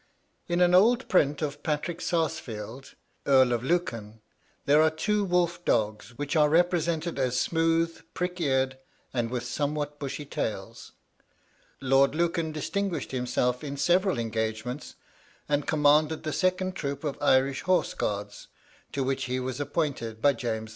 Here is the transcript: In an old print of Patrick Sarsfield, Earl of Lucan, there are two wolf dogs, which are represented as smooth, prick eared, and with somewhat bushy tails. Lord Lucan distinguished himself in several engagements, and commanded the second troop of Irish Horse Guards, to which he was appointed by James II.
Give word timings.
In 0.47 0.61
an 0.61 0.73
old 0.73 1.07
print 1.09 1.43
of 1.43 1.61
Patrick 1.61 2.01
Sarsfield, 2.01 2.95
Earl 3.27 3.53
of 3.53 3.63
Lucan, 3.63 4.19
there 4.65 4.81
are 4.81 4.89
two 4.89 5.23
wolf 5.23 5.63
dogs, 5.63 6.17
which 6.17 6.35
are 6.35 6.49
represented 6.49 7.19
as 7.19 7.39
smooth, 7.39 8.01
prick 8.15 8.41
eared, 8.41 8.79
and 9.13 9.29
with 9.29 9.43
somewhat 9.45 9.99
bushy 9.99 10.25
tails. 10.25 10.93
Lord 11.81 12.15
Lucan 12.15 12.51
distinguished 12.51 13.11
himself 13.11 13.63
in 13.63 13.77
several 13.77 14.17
engagements, 14.17 14.95
and 15.47 15.67
commanded 15.67 16.23
the 16.23 16.33
second 16.33 16.73
troop 16.75 17.03
of 17.03 17.21
Irish 17.21 17.61
Horse 17.61 17.93
Guards, 17.93 18.47
to 18.93 19.03
which 19.03 19.25
he 19.25 19.39
was 19.39 19.59
appointed 19.59 20.19
by 20.19 20.33
James 20.33 20.69
II. 20.69 20.69